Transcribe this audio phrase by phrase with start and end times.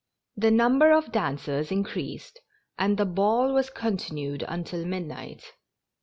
[0.35, 2.41] The number of dancers in creased
[2.75, 5.53] and the ball was continued until midnight.